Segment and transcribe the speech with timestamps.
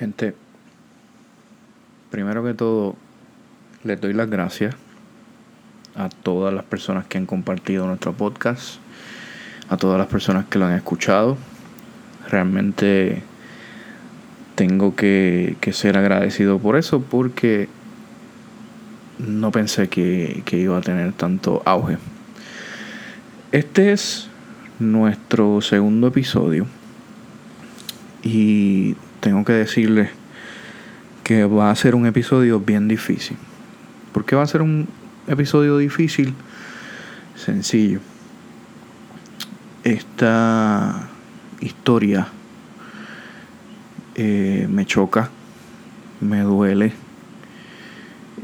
[0.00, 0.34] Gente,
[2.10, 2.96] primero que todo,
[3.84, 4.74] les doy las gracias
[5.94, 8.76] a todas las personas que han compartido nuestro podcast,
[9.68, 11.36] a todas las personas que lo han escuchado.
[12.30, 13.22] Realmente
[14.54, 17.68] tengo que, ser agradecido por eso porque
[19.18, 21.98] no pensé que, que iba a tener tanto auge.
[23.52, 24.30] Este es
[24.78, 26.66] nuestro segundo episodio
[28.22, 30.10] y tengo que decirles
[31.22, 33.36] que va a ser un episodio bien difícil.
[34.12, 34.88] ¿Por qué va a ser un
[35.28, 36.34] episodio difícil?
[37.36, 38.00] Sencillo.
[39.84, 41.08] Esta
[41.60, 42.26] historia
[44.14, 45.30] eh, me choca,
[46.20, 46.92] me duele,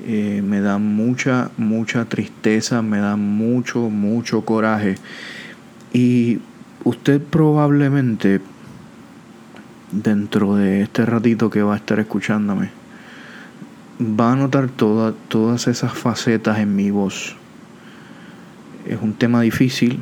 [0.06, 4.95] eh, me da mucha, mucha tristeza, me da mucho, mucho coraje.
[5.92, 6.38] Y
[6.84, 8.40] usted probablemente
[9.92, 12.70] dentro de este ratito que va a estar escuchándome,
[14.01, 17.37] va a notar todas esas facetas en mi voz.
[18.87, 20.01] Es un tema difícil,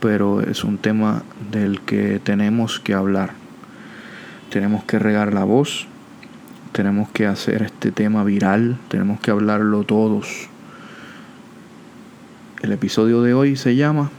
[0.00, 3.32] pero es un tema del que tenemos que hablar.
[4.50, 5.86] Tenemos que regar la voz,
[6.72, 10.48] tenemos que hacer este tema viral, tenemos que hablarlo todos.
[12.62, 14.10] El episodio de hoy se llama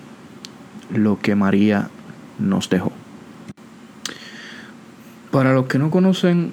[0.94, 1.90] Lo que María
[2.40, 3.01] nos dejó.
[5.32, 6.52] Para los que no conocen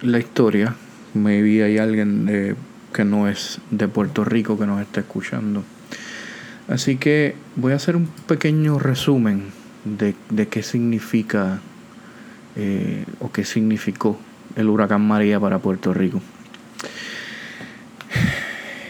[0.00, 0.76] la historia,
[1.14, 2.56] maybe hay alguien
[2.92, 5.64] que no es de Puerto Rico que nos está escuchando.
[6.68, 9.46] Así que voy a hacer un pequeño resumen
[9.84, 10.14] de,
[10.48, 11.60] qué significa
[12.56, 14.18] eh, o qué significó
[14.56, 16.20] el huracán María para Puerto Rico.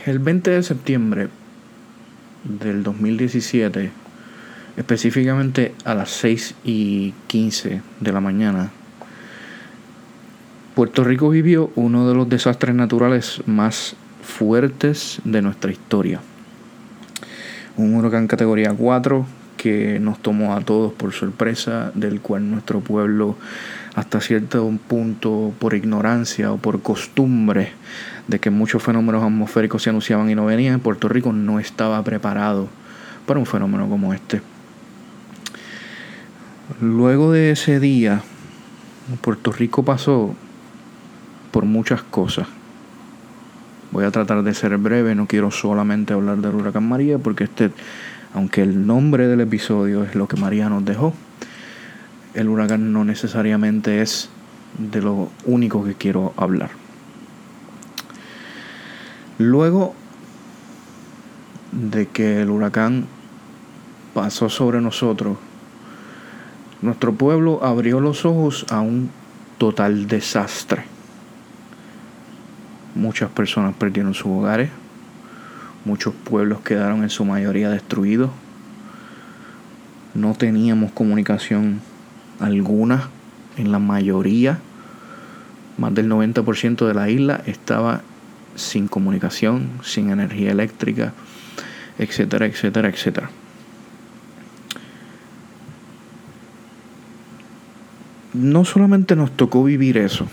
[0.06, 1.28] El 20 de septiembre
[2.44, 3.90] del 2017,
[4.76, 8.72] específicamente a las 6 y 15 de la mañana,
[10.80, 16.22] Puerto Rico vivió uno de los desastres naturales más fuertes de nuestra historia.
[17.76, 19.26] Un huracán categoría 4
[19.58, 23.36] que nos tomó a todos por sorpresa, del cual nuestro pueblo
[23.94, 27.72] hasta cierto punto por ignorancia o por costumbre
[28.26, 32.70] de que muchos fenómenos atmosféricos se anunciaban y no venían, Puerto Rico no estaba preparado
[33.26, 34.40] para un fenómeno como este.
[36.80, 38.22] Luego de ese día,
[39.20, 40.34] Puerto Rico pasó
[41.50, 42.46] por muchas cosas.
[43.92, 47.70] Voy a tratar de ser breve, no quiero solamente hablar del huracán María, porque este,
[48.34, 51.12] aunque el nombre del episodio es lo que María nos dejó,
[52.34, 54.28] el huracán no necesariamente es
[54.78, 56.70] de lo único que quiero hablar.
[59.38, 59.94] Luego
[61.72, 63.06] de que el huracán
[64.14, 65.38] pasó sobre nosotros,
[66.82, 69.10] nuestro pueblo abrió los ojos a un
[69.58, 70.89] total desastre.
[72.94, 74.70] Muchas personas perdieron sus hogares,
[75.84, 78.30] muchos pueblos quedaron en su mayoría destruidos,
[80.14, 81.80] no teníamos comunicación
[82.40, 83.08] alguna
[83.56, 84.58] en la mayoría,
[85.78, 88.02] más del 90% de la isla estaba
[88.56, 91.12] sin comunicación, sin energía eléctrica,
[91.98, 93.30] etcétera, etcétera, etcétera.
[98.32, 100.26] No solamente nos tocó vivir eso,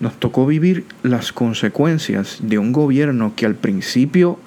[0.00, 4.38] nos tocó vivir las consecuencias de un gobierno que al principio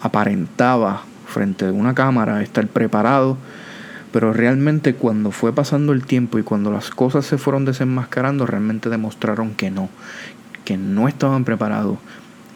[0.00, 3.36] aparentaba frente a una cámara estar preparado,
[4.12, 8.88] pero realmente cuando fue pasando el tiempo y cuando las cosas se fueron desenmascarando, realmente
[8.88, 9.88] demostraron que no,
[10.64, 11.98] que no estaban preparados,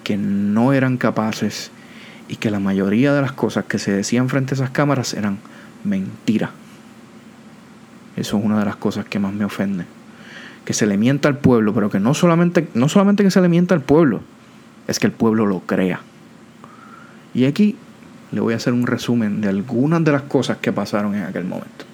[0.05, 1.73] que no eran capaces
[2.29, 5.39] y que la mayoría de las cosas que se decían frente a esas cámaras eran
[5.83, 6.51] mentira.
[8.15, 9.98] Eso es una de las cosas que más me ofende
[10.69, 13.49] que se le mienta al pueblo, pero que no solamente, no solamente que se le
[13.49, 14.21] mienta al pueblo,
[14.87, 16.01] es que el pueblo lo crea.
[17.33, 17.75] Y aquí
[18.33, 21.47] le voy a hacer un resumen de algunas de las cosas que pasaron en aquel
[21.47, 21.87] momento.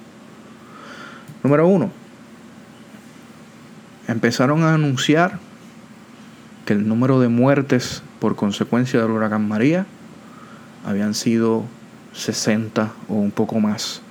[1.44, 1.92] Número uno,
[4.08, 5.38] empezaron a anunciar
[6.66, 9.86] que el número de muertes por consecuencia del huracán María
[10.84, 11.62] habían sido
[12.12, 14.02] 60 o un poco más.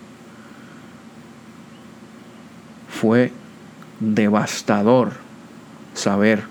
[2.87, 3.33] Fue
[4.03, 5.13] devastador
[5.93, 6.43] saber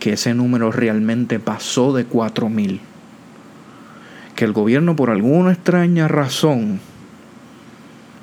[0.00, 2.80] que ese número realmente pasó de 4.000.
[4.36, 6.80] Que el gobierno por alguna extraña razón,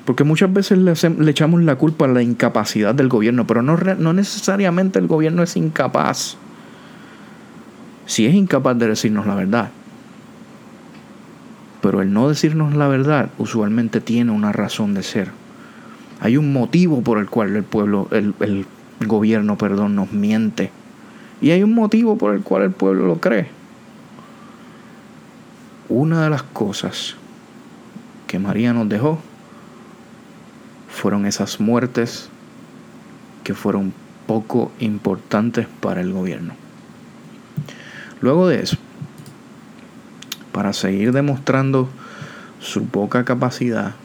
[0.04, 4.12] porque muchas veces le, echamos la culpa a la incapacidad del gobierno, pero no, no
[4.12, 6.36] necesariamente el gobierno es incapaz.
[8.06, 9.70] Si es incapaz de decirnos la verdad.
[11.80, 15.41] Pero el no decirnos la verdad usualmente tiene una razón de ser.
[16.22, 18.64] Hay un motivo por el cual el pueblo, el,
[19.00, 20.70] gobierno, perdón, nos miente.
[21.40, 23.48] Y hay un motivo por el cual el pueblo lo cree.
[25.88, 27.16] Una de las cosas
[28.28, 29.18] que María nos dejó
[30.88, 32.28] fueron esas muertes
[33.42, 33.92] que fueron
[34.28, 36.54] poco importantes para el gobierno.
[38.20, 38.76] Luego de eso,
[40.52, 41.88] para seguir demostrando
[42.60, 43.96] su poca capacidad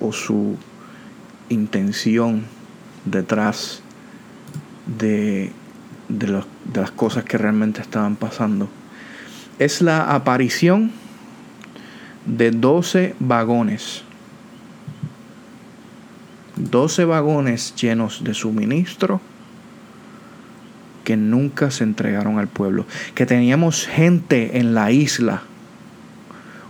[0.00, 0.56] o su
[1.48, 2.44] intención
[3.04, 3.82] detrás
[4.98, 5.52] de,
[6.08, 6.42] de,
[6.74, 8.68] las cosas que realmente estaban pasando,
[9.58, 10.92] es la aparición
[12.26, 14.02] de 12 vagones.
[16.56, 19.20] 12 vagones llenos de suministro
[21.04, 22.84] que nunca se entregaron al pueblo.
[23.14, 25.42] Que teníamos gente en la isla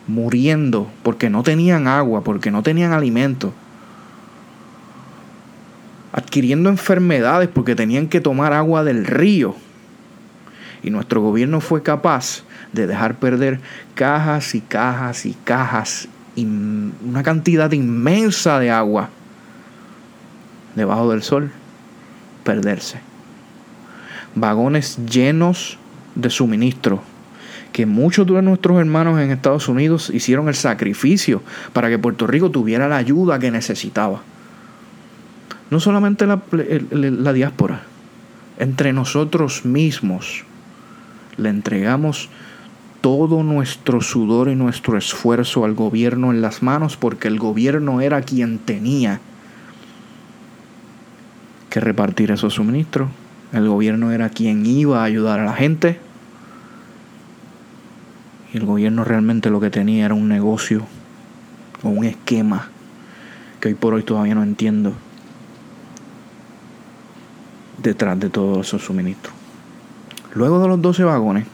[0.09, 3.53] muriendo porque no tenían agua, porque no tenían alimento.
[6.13, 9.55] Adquiriendo enfermedades porque tenían que tomar agua del río.
[10.83, 13.61] Y nuestro gobierno fue capaz de dejar perder
[13.95, 19.11] cajas y cajas y cajas, y una cantidad inmensa de agua
[20.75, 21.51] debajo del sol,
[22.45, 23.09] perderse
[24.35, 25.79] vagones llenos
[26.15, 27.03] de suministro,
[27.73, 31.43] que muchos de nuestros hermanos en Estados Unidos hicieron el sacrificio
[31.73, 34.23] para que Puerto Rico tuviera la ayuda que necesitaba.
[35.71, 37.83] No solamente la, diáspora,
[38.59, 40.45] entre nosotros mismos
[41.37, 42.31] le entregamos
[43.01, 48.23] todo nuestro sudor y nuestro esfuerzo al gobierno en las manos porque el gobierno era
[48.23, 49.21] quien tenía
[51.71, 53.09] que repartir esos suministros
[53.53, 55.99] el gobierno era quien iba a ayudar a la gente.
[58.53, 60.87] Y el gobierno realmente lo que tenía era un negocio
[61.83, 62.69] o un esquema
[63.61, 64.95] que hoy por hoy todavía no entiendo
[67.83, 69.35] detrás de todos esos suministros.
[70.35, 71.47] Luego de los 12 vagones,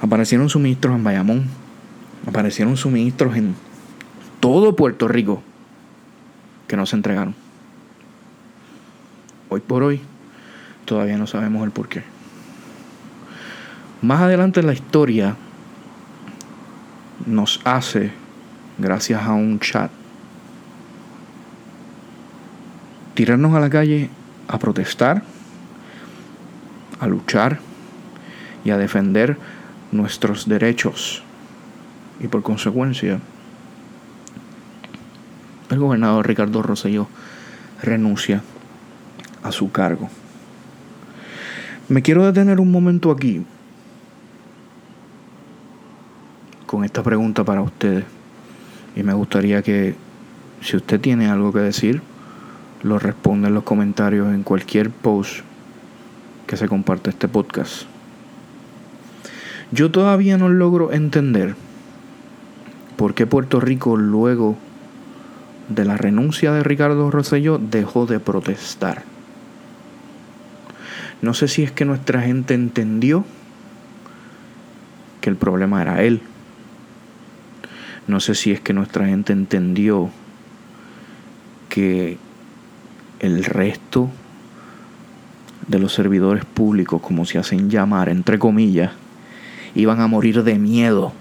[0.00, 1.44] aparecieron suministros en Bayamón,
[2.26, 3.54] aparecieron suministros en
[4.40, 5.42] todo Puerto Rico
[6.68, 7.34] que no se entregaron.
[9.48, 10.00] Hoy por hoy
[10.86, 12.04] Todavía no sabemos el por qué.
[14.06, 15.34] Más adelante en la historia
[17.26, 18.12] nos hace,
[18.78, 19.90] gracias a un chat,
[23.14, 24.08] tirarnos a la calle
[24.46, 25.24] a protestar,
[27.00, 27.58] a luchar
[28.64, 29.38] y a defender
[29.90, 31.24] nuestros derechos.
[32.20, 33.18] Y por consecuencia,
[35.68, 37.08] el gobernador Ricardo Rosselló
[37.82, 38.40] renuncia
[39.42, 40.08] a su cargo.
[41.88, 43.44] Me quiero detener un momento aquí
[46.76, 48.04] con esta pregunta para ustedes.
[48.96, 49.94] Y me gustaría que
[50.60, 52.02] si usted tiene algo que decir,
[52.82, 55.38] lo responda en los comentarios en cualquier post
[56.46, 57.84] que se comparte este podcast.
[59.72, 61.54] Yo todavía no logro entender
[62.98, 64.58] por qué Puerto Rico luego
[65.70, 69.02] de la renuncia de Ricardo Rosselló dejó de protestar.
[71.22, 73.24] No sé si es que nuestra gente entendió
[75.22, 76.20] que el problema era él.
[78.08, 80.10] No sé si es que nuestra gente entendió
[81.68, 82.18] que
[83.20, 84.10] el resto
[85.66, 88.92] de los servidores públicos, como se hacen llamar, entre comillas,
[89.74, 91.12] iban a morir de miedo.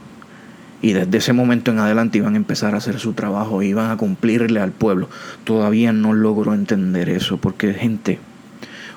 [0.81, 3.97] Y desde ese momento en adelante iban a empezar a hacer su trabajo, iban a
[3.97, 5.09] cumplirle al pueblo.
[5.43, 8.19] Todavía no logro entender eso, porque gente,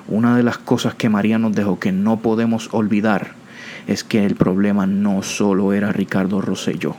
[0.07, 3.31] una de las cosas que María nos dejó que no podemos olvidar
[3.87, 6.95] es que el problema no solo era Ricardo Rosselló,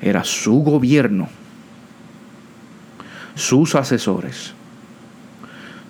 [0.00, 1.28] era su gobierno,
[3.34, 4.52] sus asesores,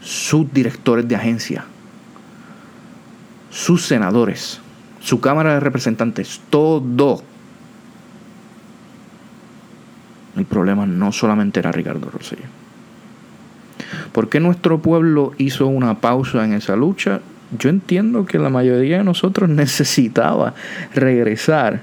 [0.01, 1.65] sus directores de agencia,
[3.51, 4.61] sus senadores,
[5.01, 7.23] su Cámara de Representantes, todo.
[10.37, 12.45] El problema no solamente era Ricardo Rosselló.
[14.13, 17.21] ¿Por qué nuestro pueblo hizo una pausa en esa lucha?
[17.57, 20.55] Yo entiendo que la mayoría de nosotros necesitaba
[20.95, 21.83] regresar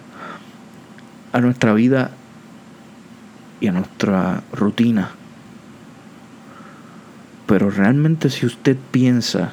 [1.34, 2.12] a nuestra vida
[3.60, 5.12] y a nuestra rutina.
[7.46, 9.52] Pero realmente si usted piensa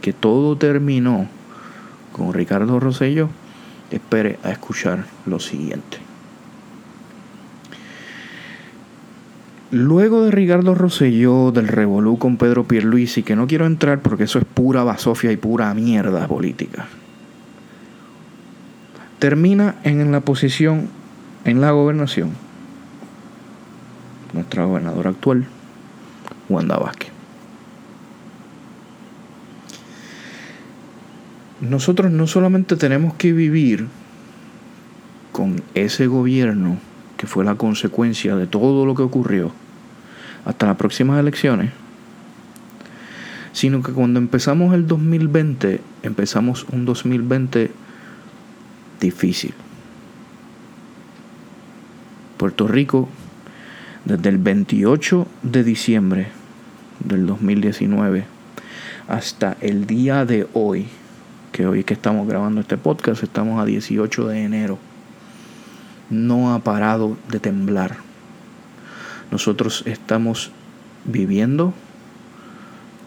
[0.00, 1.26] que todo terminó
[2.12, 3.28] con Ricardo Rosello,
[3.90, 5.98] espere a escuchar lo siguiente.
[9.70, 14.38] Luego de Ricardo Rosselló, del Revolú con Pedro Pierluisi, que no quiero entrar porque eso
[14.38, 16.86] es pura basofia y pura mierda política,
[19.18, 20.88] termina en la posición,
[21.44, 22.30] en la gobernación,
[24.32, 25.46] nuestra gobernadora actual,
[26.48, 27.10] Wanda Vázquez.
[31.60, 33.86] Nosotros no solamente tenemos que vivir
[35.32, 36.78] con ese gobierno
[37.16, 39.52] que fue la consecuencia de todo lo que ocurrió
[40.44, 41.70] hasta las próximas elecciones,
[43.52, 47.70] sino que cuando empezamos el 2020, empezamos un 2020
[49.00, 49.54] difícil.
[52.44, 53.08] Puerto Rico,
[54.04, 56.26] desde el 28 de diciembre
[57.02, 58.26] del 2019
[59.08, 60.88] hasta el día de hoy,
[61.52, 64.78] que hoy que estamos grabando este podcast, estamos a 18 de enero,
[66.10, 67.96] no ha parado de temblar.
[69.30, 70.52] Nosotros estamos
[71.06, 71.72] viviendo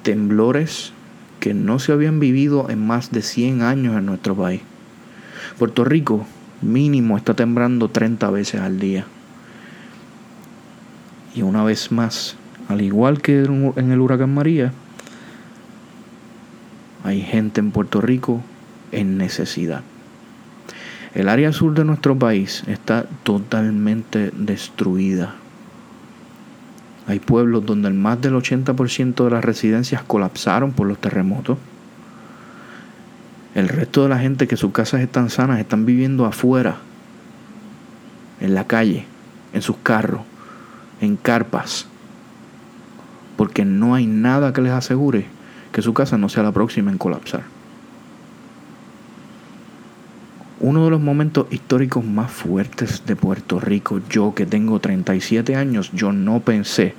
[0.02, 0.94] temblores
[1.40, 4.62] que no se habían vivido en más de 100 años en nuestro país.
[5.60, 6.26] Puerto Rico
[6.64, 9.06] mínimo está temblando 30 veces al día.
[11.36, 12.36] Y una vez más,
[12.68, 14.74] al igual que en el huracán María,
[17.04, 18.42] hay gente en Puerto Rico
[18.92, 19.82] en necesidad.
[21.14, 25.36] El área sur de nuestro país está totalmente destruida.
[27.08, 31.58] Hay pueblos donde el más del 80% de las residencias colapsaron por los terremotos.
[33.56, 36.78] El resto de la gente que sus casas están sanas están viviendo afuera,
[38.40, 39.06] en la calle,
[39.54, 40.22] en sus carros,
[41.02, 41.88] en carpas,
[43.36, 45.26] porque no hay nada que les asegure
[45.72, 47.44] que su casa no sea la próxima en colapsar.
[50.60, 55.92] Uno de los momentos históricos más fuertes de Puerto Rico, yo que tengo 37 años,
[55.94, 56.96] yo no pensé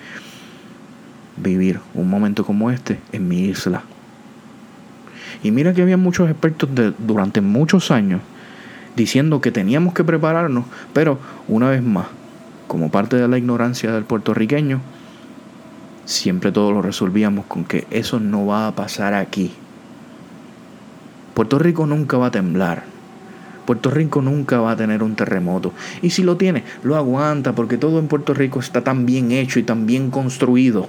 [1.36, 3.82] vivir un momento como este en mi isla.
[5.42, 8.20] Y mira que había muchos expertos de, durante muchos años
[8.96, 12.06] diciendo que teníamos que prepararnos, pero una vez más,
[12.68, 14.80] como parte de la ignorancia del puertorriqueño,
[16.04, 19.52] siempre todo lo resolvíamos con que eso no va a pasar aquí.
[21.34, 22.84] Puerto Rico nunca va a temblar.
[23.66, 25.72] Puerto Rico nunca va a tener un terremoto.
[26.02, 29.58] Y si lo tiene, lo aguanta porque todo en Puerto Rico está tan bien hecho
[29.58, 30.88] y tan bien construido.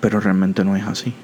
[0.00, 1.14] Pero realmente no es así.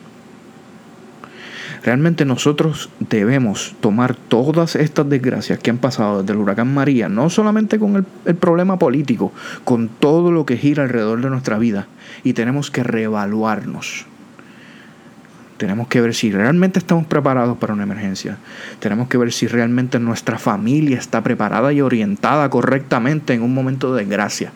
[1.83, 7.31] Realmente nosotros debemos tomar todas estas desgracias que han pasado desde el huracán María, no
[7.31, 9.33] solamente con el, problema político,
[9.65, 11.87] con todo lo que gira alrededor de nuestra vida,
[12.23, 14.05] y tenemos que reevaluarnos.
[15.57, 18.39] Tenemos que ver si realmente estamos preparados para una emergencia.
[18.79, 23.95] Tenemos que ver si realmente nuestra familia está preparada y orientada correctamente en un momento
[23.95, 24.53] de desgracia.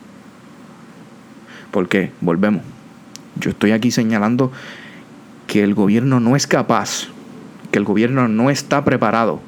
[1.70, 2.62] Porque, volvemos,
[3.38, 4.50] yo estoy aquí señalando
[5.54, 7.06] que el gobierno no es capaz
[7.70, 9.40] que el gobierno no está preparado.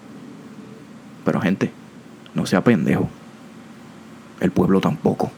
[1.24, 1.72] Pero gente,
[2.32, 3.10] no sea pendejo.
[4.38, 5.32] El pueblo tampoco.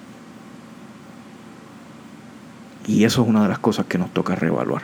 [2.86, 4.82] Y eso es una de las cosas que nos toca reevaluar.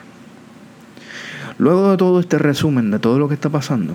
[1.59, 3.95] Luego de todo este resumen de todo lo que está pasando,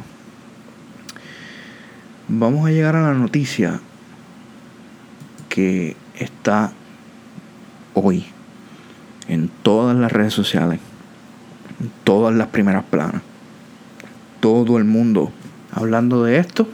[2.27, 3.79] vamos a llegar a la noticia
[5.49, 6.71] que está
[7.95, 8.27] hoy
[9.27, 10.79] en todas las redes sociales,
[12.03, 13.21] todas las primeras planas
[14.39, 15.31] todo el mundo
[15.71, 16.67] hablando de esto.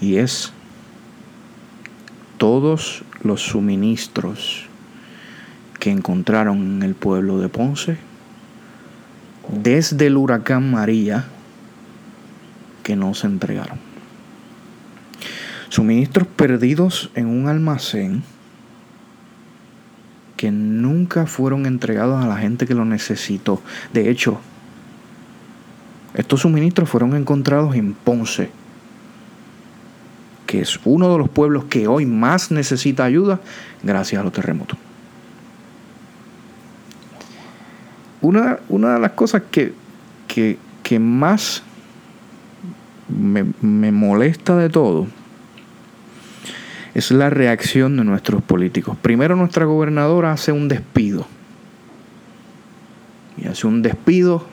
[0.00, 0.52] Y es
[2.36, 4.66] todos los suministros
[5.78, 7.96] que encontraron en el pueblo de Ponce
[9.48, 11.24] desde el huracán María
[12.82, 13.78] que no se entregaron.
[15.68, 18.22] Suministros perdidos en un almacén
[20.44, 23.62] que nunca fueron entregados a la gente que lo necesitó.
[23.94, 24.38] De hecho,
[26.12, 28.50] estos suministros fueron encontrados en Ponce,
[30.46, 33.40] que es uno de los pueblos que hoy más necesita ayuda
[33.82, 34.76] gracias a los terremotos.
[38.20, 39.72] Una, de las cosas que,
[41.00, 41.62] más
[43.08, 45.06] me, me molesta de todo
[46.94, 48.96] es la reacción de nuestros políticos.
[49.00, 51.26] Primero nuestra gobernadora hace un despido.
[53.36, 54.46] Y hace un despido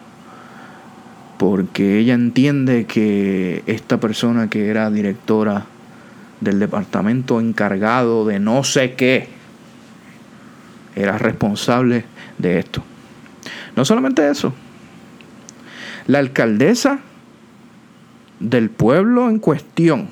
[1.38, 5.66] porque ella entiende que esta persona que era directora
[6.40, 9.28] del departamento encargado de no sé qué
[10.96, 12.06] era responsable
[12.38, 12.84] de esto.
[13.76, 14.54] No solamente eso,
[16.08, 17.00] la alcaldesa
[18.40, 20.10] del pueblo en cuestión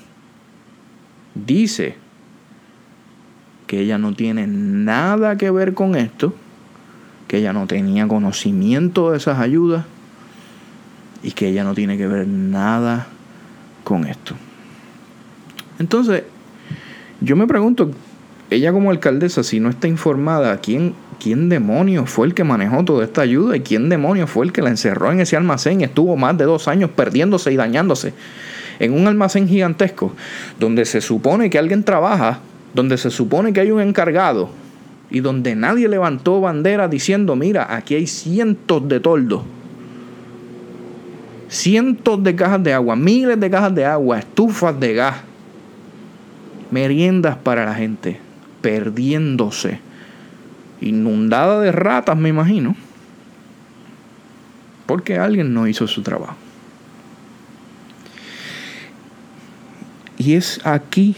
[1.35, 1.98] dice
[3.69, 6.33] que ella no tiene nada que ver con esto,
[7.27, 9.85] que ella no tenía conocimiento de esas ayudas
[11.21, 13.05] y que ella no tiene que ver nada
[13.83, 14.33] con esto.
[15.77, 16.23] Entonces,
[17.21, 17.91] yo me pregunto,
[18.49, 21.51] ella como alcaldesa, si no está informada, ¿quién, ¿quién
[22.07, 23.55] fue el que manejó toda esta ayuda?
[23.55, 26.45] ¿Y quién demonios fue el que la encerró en ese almacén y estuvo más de
[26.45, 28.15] dos años perdiéndose y dañándose?
[28.79, 30.15] En un almacén gigantesco,
[30.59, 32.39] donde se supone que alguien trabaja,
[32.73, 34.49] donde se supone que hay un encargado,
[35.11, 39.41] y donde nadie levantó bandera diciendo, mira, aquí hay cientos de toldos,
[41.47, 45.15] cientos de cajas de agua, miles de cajas de agua, estufas de gas,
[46.69, 48.19] meriendas para la gente,
[48.61, 49.79] perdiéndose,
[50.79, 52.75] inundada de ratas, me imagino,
[54.85, 56.35] porque alguien no hizo su trabajo.
[60.19, 61.15] Y es aquí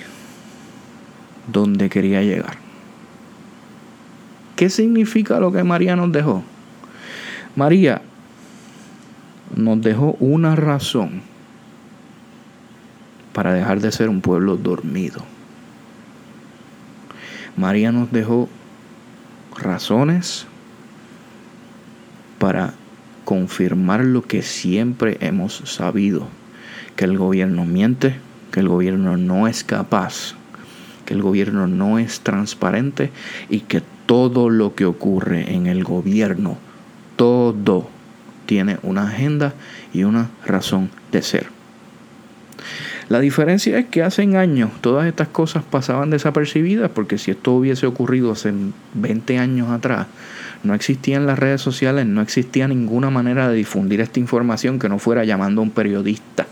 [1.52, 2.58] donde quería llegar.
[4.56, 6.44] ¿Qué significa lo que María nos dejó?
[7.56, 8.02] María
[9.56, 11.22] nos dejó una razón
[13.34, 15.24] para dejar de ser un pueblo dormido.
[17.58, 18.50] María nos dejó
[19.58, 20.46] razones
[22.40, 22.74] para
[23.26, 26.28] confirmar lo que siempre hemos sabido,
[26.96, 28.16] que el gobierno miente,
[28.52, 30.36] que el gobierno no es capaz,
[31.12, 33.12] el gobierno no es transparente
[33.50, 36.58] y que todo lo que ocurre en el gobierno,
[37.16, 37.90] todo
[38.46, 39.54] tiene una agenda
[39.94, 41.48] y una razón de ser.
[43.10, 47.86] La diferencia es que hace años todas estas cosas pasaban desapercibidas porque si esto hubiese
[47.86, 48.54] ocurrido hace
[48.94, 50.08] 20 años atrás,
[50.64, 54.98] no existían las redes sociales, no existía ninguna manera de difundir esta información que no
[54.98, 56.48] fuera llamando a un periodista.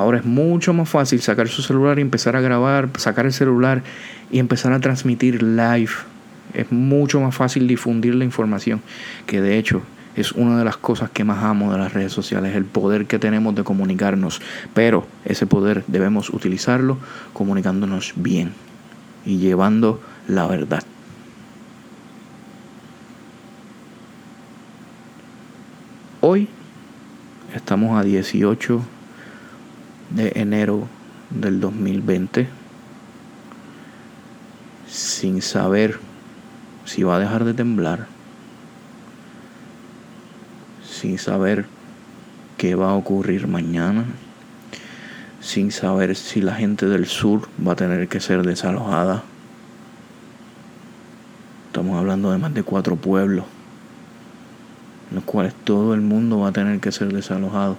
[0.00, 3.82] Ahora es mucho más fácil sacar su celular y empezar a grabar, sacar el celular
[4.30, 5.90] y empezar a transmitir live.
[6.54, 8.80] Es mucho más fácil difundir la información,
[9.26, 9.82] que de hecho
[10.16, 13.18] es una de las cosas que más amo de las redes sociales, el poder que
[13.18, 14.40] tenemos de comunicarnos.
[14.72, 16.96] Pero ese poder debemos utilizarlo
[17.34, 18.54] comunicándonos bien
[19.26, 20.82] y llevando la verdad.
[26.22, 26.48] Hoy
[27.54, 28.82] estamos a 18
[30.10, 30.86] de enero
[31.30, 32.60] del 2020
[34.90, 35.98] sin saber
[36.84, 38.06] si va a dejar de temblar,
[40.84, 41.66] sin saber
[42.58, 44.04] qué va a ocurrir mañana,
[45.40, 49.22] sin saber si la gente del sur va a tener que ser desalojada.
[51.68, 53.44] Estamos hablando de más de cuatro pueblos,
[55.10, 57.76] en los cuales todo el mundo va a tener que ser desalojado.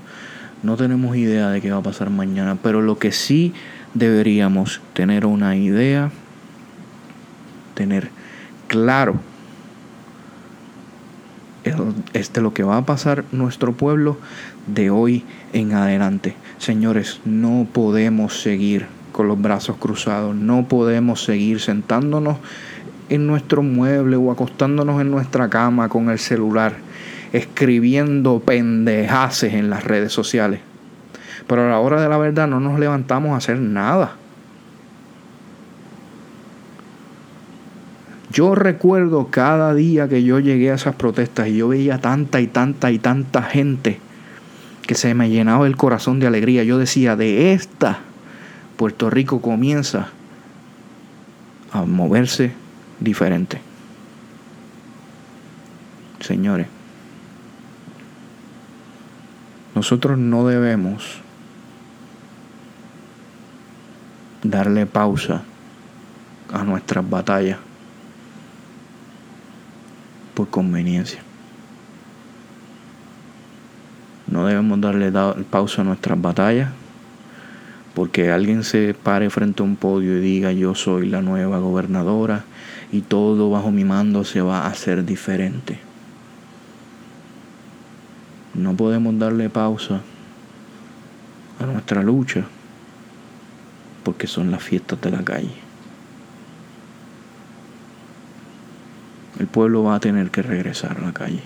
[0.63, 3.53] No tenemos idea de qué va a pasar mañana, pero lo que sí
[3.93, 6.11] deberíamos tener una idea,
[7.73, 8.09] tener
[8.67, 9.19] claro
[12.13, 14.17] es de lo que va a pasar nuestro pueblo
[14.67, 16.35] de hoy en adelante.
[16.57, 22.37] Señores, no podemos seguir con los brazos cruzados, no podemos seguir sentándonos
[23.09, 26.75] en nuestro mueble o acostándonos en nuestra cama con el celular
[27.33, 30.59] escribiendo pendejaces en las redes sociales.
[31.47, 34.15] Pero a la hora de la verdad no nos levantamos a hacer nada.
[38.31, 42.47] Yo recuerdo cada día que yo llegué a esas protestas y yo veía tanta y
[42.47, 43.99] tanta y tanta gente
[44.87, 46.63] que se me llenaba el corazón de alegría.
[46.63, 47.99] Yo decía, de esta
[48.77, 50.09] Puerto Rico comienza
[51.73, 52.53] a moverse
[52.99, 53.59] diferente.
[56.21, 56.67] Señores,
[59.75, 61.21] nosotros no debemos
[64.43, 65.43] darle pausa
[66.51, 67.57] a nuestras batallas
[70.33, 71.21] por conveniencia.
[74.27, 75.11] No debemos darle
[75.49, 76.69] pausa a nuestras batallas
[77.93, 82.45] porque alguien se pare frente a un podio y diga yo soy la nueva gobernadora
[82.91, 85.90] y todo bajo mi mando se va a hacer diferente.
[88.53, 90.01] No podemos darle pausa
[91.59, 92.45] a nuestra lucha
[94.03, 95.53] porque son las fiestas de la calle.
[99.39, 101.43] El pueblo va a tener que regresar a la calle.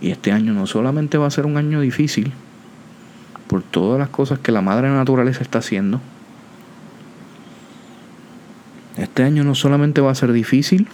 [0.00, 2.32] Y este año no solamente va a ser un año difícil
[3.48, 6.00] por todas las cosas que la madre naturaleza está haciendo.
[8.96, 10.86] Este año no solamente va a ser difícil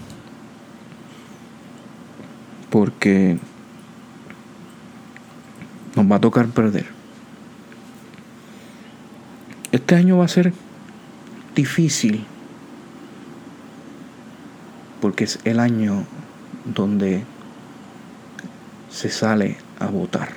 [2.70, 3.38] porque
[6.10, 6.86] va a tocar perder.
[9.72, 10.52] Este año va a ser
[11.54, 12.24] difícil
[15.00, 16.04] porque es el año
[16.64, 17.22] donde
[18.90, 20.30] se sale a votar.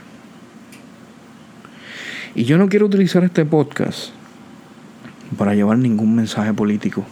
[2.35, 4.11] Y yo no quiero utilizar este podcast
[5.37, 7.05] para llevar ningún mensaje político.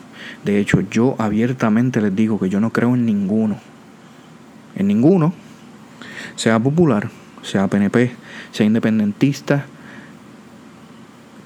[0.44, 3.60] De hecho, yo abiertamente les digo que yo no creo en ninguno.
[4.76, 5.34] En ninguno.
[6.36, 7.10] Sea popular,
[7.42, 8.12] sea PNP,
[8.52, 9.66] sea independentista,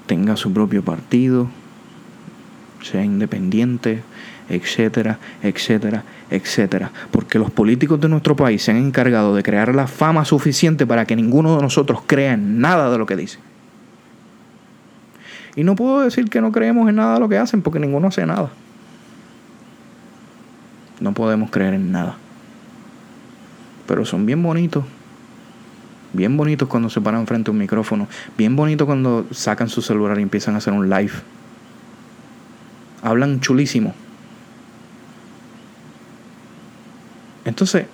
[0.06, 1.48] tenga su propio partido,
[2.82, 4.02] sea independiente,
[4.48, 6.90] etcétera, etcétera, etcétera.
[7.10, 11.06] Porque los políticos de nuestro país se han encargado de crear la fama suficiente para
[11.06, 13.40] que ninguno de nosotros crea en nada de lo que dicen.
[15.54, 18.08] Y no puedo decir que no creemos en nada de lo que hacen porque ninguno
[18.08, 18.50] hace nada.
[21.00, 22.16] No podemos creer en nada.
[23.86, 24.84] Pero son bien bonitos.
[26.12, 28.06] Bien bonitos cuando se paran frente a un micrófono.
[28.36, 31.12] Bien bonitos cuando sacan su celular y empiezan a hacer un live.
[33.02, 33.94] Hablan chulísimo.
[37.44, 37.86] Entonces,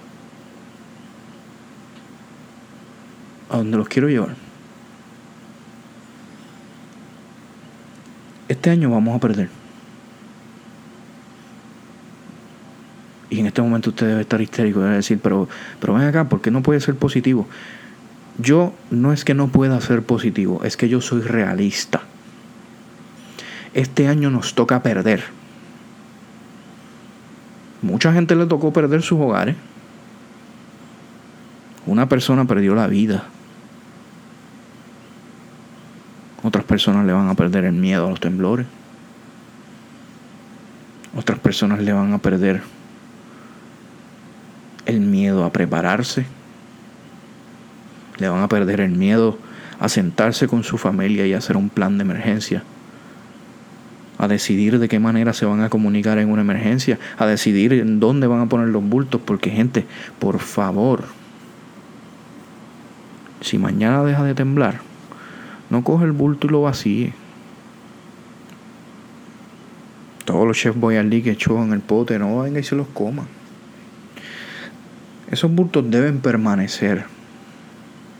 [3.49, 4.35] a dónde los quiero llevar.
[8.49, 9.49] Este año vamos a perder.
[13.31, 15.49] Y en este momento usted debe estar histérico, debe decir, pero,
[15.81, 17.47] pero ven acá, ¿por qué no puede ser positivo?
[18.38, 22.03] Yo no es que no pueda ser positivo, es que yo soy realista.
[23.74, 25.24] Este año nos toca perder.
[27.83, 29.57] Mucha gente le tocó perder sus hogares.
[31.87, 33.24] Una persona perdió la vida.
[36.42, 38.66] Otras personas le van a perder el miedo a los temblores.
[41.16, 42.62] Otras personas le van a perder
[44.87, 46.27] el miedo a prepararse.
[48.19, 49.39] Le van a perder el miedo
[49.79, 52.63] a sentarse con su familia y hacer un plan de emergencia.
[54.19, 56.99] A decidir de qué manera se van a comunicar en una emergencia.
[57.19, 59.21] A decidir en dónde van a poner los bultos.
[59.25, 59.87] Porque gente,
[60.19, 61.05] por favor,
[63.41, 64.81] si mañana deja de temblar,
[65.71, 67.13] no coge el bulto y lo vacíe.
[70.25, 73.25] Todos los chefs boyardee que echó en el pote, no venga y se los coma.
[75.31, 77.05] Esos bultos deben permanecer.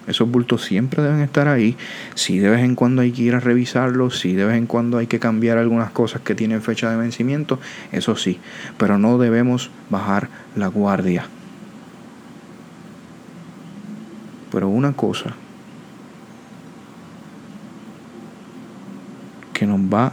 [0.09, 1.77] Esos bultos siempre deben estar ahí.
[2.15, 4.99] Si de vez en cuando hay que ir a revisarlos, si de vez en cuando
[4.99, 7.61] hay que cambiar algunas cosas que tienen fecha de vencimiento,
[7.93, 8.41] eso sí.
[8.79, 11.27] Pero no debemos bajar la guardia.
[14.51, 15.35] Pero una cosa
[19.53, 20.13] que nos va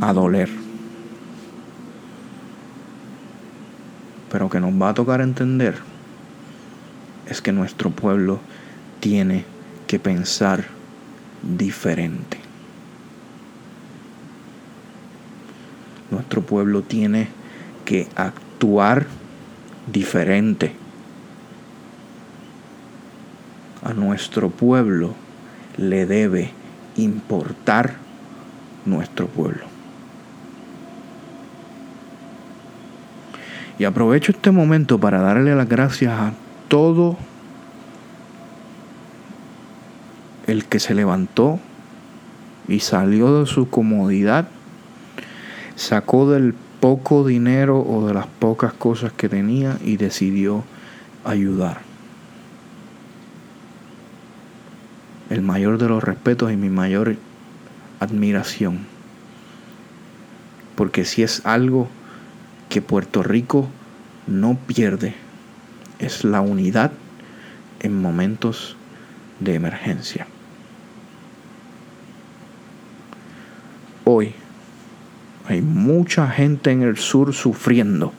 [0.00, 0.50] a doler
[4.30, 5.76] pero que nos va a tocar entender
[7.30, 8.40] es que nuestro pueblo
[8.98, 9.44] tiene
[9.86, 10.64] que pensar
[11.42, 12.36] diferente.
[16.10, 17.28] Nuestro pueblo tiene
[17.84, 19.06] que actuar
[19.90, 20.72] diferente.
[23.82, 25.14] A nuestro pueblo
[25.76, 26.50] le debe
[26.96, 27.94] importar
[28.84, 29.64] nuestro pueblo.
[33.78, 36.32] Y aprovecho este momento para darle las gracias a
[36.70, 37.16] todo
[40.46, 41.58] el que se levantó
[42.68, 44.46] y salió de su comodidad,
[45.74, 50.62] sacó del poco dinero o de las pocas cosas que tenía y decidió
[51.24, 51.80] ayudar.
[55.28, 57.16] El mayor de los respetos y mi mayor
[57.98, 58.86] admiración.
[60.76, 61.88] Porque si es algo
[62.68, 63.68] que Puerto Rico
[64.28, 65.29] no pierde
[66.00, 66.92] es la unidad
[67.80, 68.76] en momentos
[69.38, 70.26] de emergencia.
[74.04, 74.34] Hoy
[75.46, 78.12] hay mucha gente en el sur sufriendo,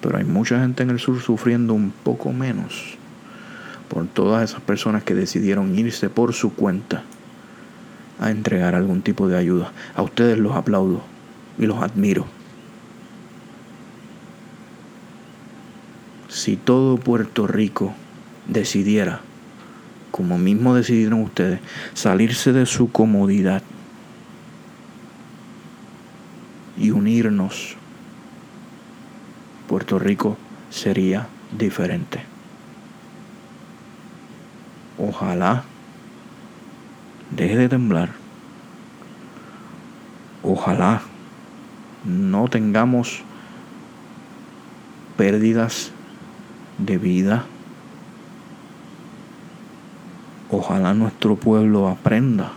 [0.00, 2.96] pero hay mucha gente en el sur sufriendo un poco menos
[3.88, 7.02] por todas esas personas que decidieron irse por su cuenta
[8.20, 9.72] a entregar algún tipo de ayuda.
[9.94, 11.02] A ustedes los aplaudo
[11.58, 12.37] y los admiro.
[16.38, 17.92] Si todo Puerto Rico
[18.46, 19.20] decidiera,
[20.12, 21.58] como mismo decidieron ustedes,
[21.94, 23.60] salirse de su comodidad
[26.78, 27.74] y unirnos,
[29.66, 30.38] Puerto Rico
[30.70, 31.26] sería
[31.58, 32.22] diferente.
[34.96, 35.64] Ojalá
[37.32, 38.10] deje de temblar.
[40.44, 41.02] Ojalá
[42.04, 43.22] no tengamos
[45.16, 45.90] pérdidas
[46.78, 47.44] de vida.
[50.50, 52.52] Ojalá nuestro pueblo aprenda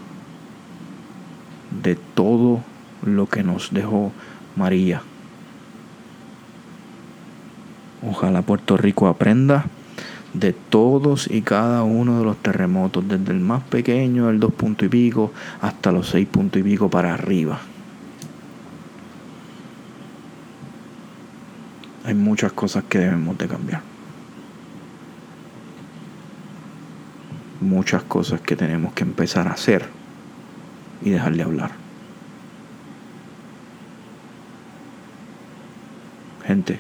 [1.83, 2.61] de todo
[3.05, 4.11] lo que nos dejó
[4.55, 5.01] María.
[8.07, 9.65] Ojalá Puerto Rico aprenda
[10.33, 14.85] de todos y cada uno de los terremotos, desde el más pequeño, el dos puntos
[14.85, 15.31] y pico,
[15.61, 17.59] hasta los seis puntos y pico para arriba.
[22.05, 23.90] Hay muchas cosas que debemos de cambiar.
[27.61, 29.85] Muchas cosas que tenemos que empezar a hacer
[31.03, 31.71] y dejarle hablar.
[36.45, 36.79] Gente,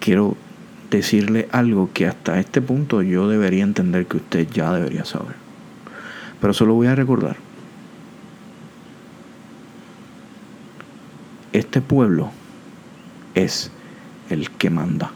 [0.00, 0.36] quiero
[0.90, 5.36] decirle algo que hasta este punto yo debería entender que usted ya debería saber.
[6.40, 7.36] Pero solo voy a recordar.
[11.52, 12.30] Este pueblo
[13.34, 13.70] es
[14.30, 15.12] el que manda.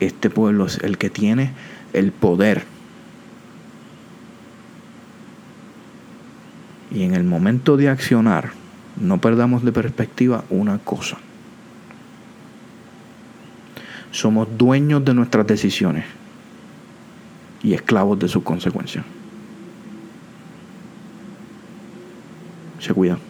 [0.00, 1.52] Este pueblo es el que tiene
[1.92, 2.64] el poder.
[6.90, 8.50] Y en el momento de accionar,
[9.00, 11.18] no perdamos de perspectiva una cosa
[14.10, 16.04] somos dueños de nuestras decisiones
[17.62, 19.04] y esclavos de sus consecuencias.
[22.78, 23.29] Se cuidan.